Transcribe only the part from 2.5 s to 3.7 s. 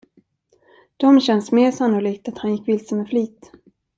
gick vilse med flit!